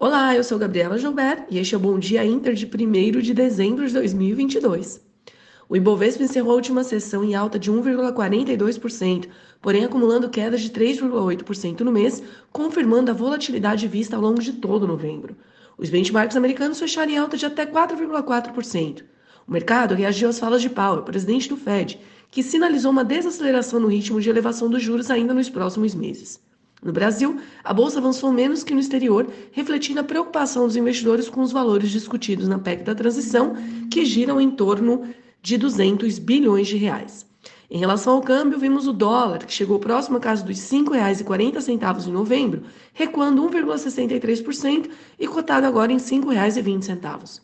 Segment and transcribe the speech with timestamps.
[0.00, 3.34] Olá, eu sou Gabriela Joubert e este é o Bom Dia Inter de 1 de
[3.34, 5.04] dezembro de 2022.
[5.68, 9.28] O Ibovespa encerrou a última sessão em alta de 1,42%,
[9.60, 12.22] porém acumulando quedas de 3,8% no mês,
[12.52, 15.36] confirmando a volatilidade vista ao longo de todo novembro.
[15.76, 19.02] Os benchmarks americanos fecharam em alta de até 4,4%.
[19.48, 21.98] O mercado reagiu às falas de Powell, presidente do Fed,
[22.30, 26.40] que sinalizou uma desaceleração no ritmo de elevação dos juros ainda nos próximos meses.
[26.82, 31.40] No Brasil, a bolsa avançou menos que no exterior, refletindo a preocupação dos investidores com
[31.40, 33.54] os valores discutidos na PEC da transição,
[33.90, 35.08] que giram em torno
[35.42, 37.26] de 200 bilhões de reais.
[37.70, 42.06] Em relação ao câmbio, vimos o dólar, que chegou próximo à casa dos R$ 5,40
[42.06, 42.62] em novembro,
[42.94, 47.40] recuando 1,63% e cotado agora em R$ 5,20.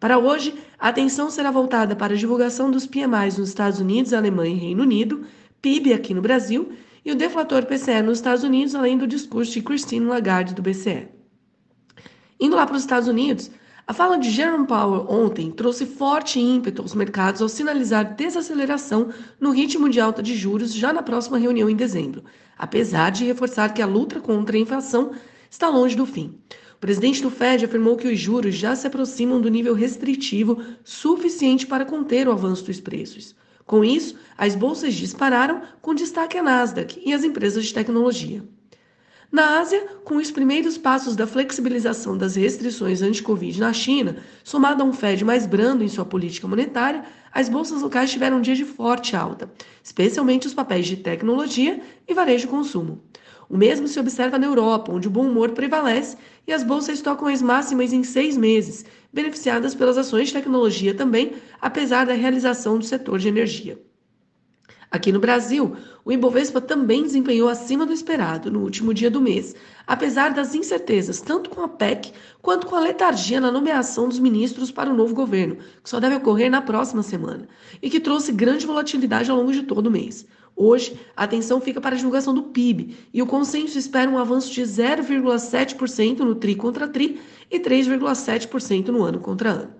[0.00, 4.54] Para hoje, a atenção será voltada para a divulgação dos PMIs nos Estados Unidos, Alemanha
[4.54, 5.24] e Reino Unido,
[5.60, 6.72] PIB aqui no Brasil
[7.08, 11.08] e o deflator PCE nos Estados Unidos, além do discurso de Christine Lagarde do BCE.
[12.38, 13.50] Indo lá para os Estados Unidos,
[13.86, 19.08] a fala de Jerome Powell ontem trouxe forte ímpeto aos mercados ao sinalizar desaceleração
[19.40, 22.24] no ritmo de alta de juros já na próxima reunião em dezembro,
[22.58, 25.12] apesar de reforçar que a luta contra a inflação
[25.50, 26.38] está longe do fim.
[26.74, 31.66] O presidente do Fed afirmou que os juros já se aproximam do nível restritivo suficiente
[31.66, 33.34] para conter o avanço dos preços.
[33.68, 38.42] Com isso, as bolsas dispararam, com destaque a Nasdaq e as empresas de tecnologia.
[39.30, 44.86] Na Ásia, com os primeiros passos da flexibilização das restrições anti-Covid na China, somado a
[44.86, 48.64] um Fed mais brando em sua política monetária, as bolsas locais tiveram um dia de
[48.64, 49.52] forte alta,
[49.84, 53.02] especialmente os papéis de tecnologia e varejo consumo.
[53.48, 57.28] O mesmo se observa na Europa, onde o bom humor prevalece e as bolsas tocam
[57.28, 62.84] as máximas em seis meses, beneficiadas pelas ações de tecnologia também, apesar da realização do
[62.84, 63.87] setor de energia.
[64.90, 69.54] Aqui no Brasil, o Ibovespa também desempenhou acima do esperado no último dia do mês,
[69.86, 74.70] apesar das incertezas tanto com a PEC quanto com a letargia na nomeação dos ministros
[74.70, 77.46] para o novo governo, que só deve ocorrer na próxima semana,
[77.82, 80.26] e que trouxe grande volatilidade ao longo de todo o mês.
[80.56, 84.50] Hoje, a atenção fica para a divulgação do PIB e o consenso espera um avanço
[84.50, 87.20] de 0,7% no TRI contra TRI
[87.50, 89.77] e 3,7% no ano contra ano.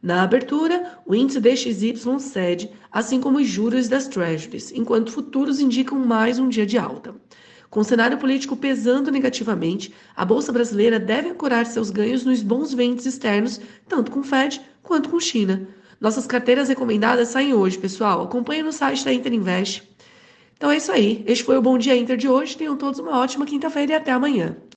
[0.00, 5.98] Na abertura, o índice DXY cede, assim como os juros das Treasuries, enquanto futuros indicam
[5.98, 7.16] mais um dia de alta.
[7.68, 12.72] Com o cenário político pesando negativamente, a Bolsa Brasileira deve ancorar seus ganhos nos bons
[12.72, 15.66] ventos externos, tanto com Fed quanto com China.
[16.00, 18.22] Nossas carteiras recomendadas saem hoje, pessoal.
[18.22, 19.82] Acompanhe no site da Inter Invest.
[20.56, 21.24] Então é isso aí.
[21.26, 22.56] Este foi o Bom Dia Inter de hoje.
[22.56, 24.56] Tenham todos uma ótima quinta-feira e até amanhã.